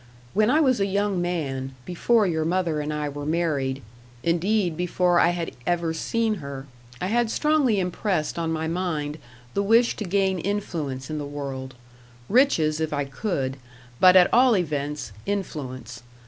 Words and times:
When 0.33 0.49
I 0.49 0.61
was 0.61 0.79
a 0.79 0.87
young 0.87 1.21
man, 1.21 1.75
before 1.85 2.25
your 2.25 2.43
mother 2.43 2.79
and 2.79 2.91
I 2.91 3.07
were 3.07 3.23
married, 3.23 3.83
indeed 4.23 4.75
before 4.75 5.19
I 5.19 5.27
had 5.29 5.51
ever 5.67 5.93
seen 5.93 6.33
her, 6.41 6.65
I 6.99 7.05
had 7.05 7.29
strongly 7.29 7.79
impressed 7.79 8.39
on 8.39 8.51
my 8.51 8.67
mind 8.67 9.19
the 9.53 9.61
wish 9.61 9.95
to 9.97 10.05
gain 10.05 10.39
influence 10.39 11.11
in 11.11 11.19
the 11.19 11.25
world 11.27 11.75
riches 12.29 12.79
if 12.79 12.91
I 12.91 13.05
could 13.05 13.57
but 13.99 14.15
at 14.15 14.33
all 14.33 14.57
events, 14.57 15.11
influence. 15.27 16.01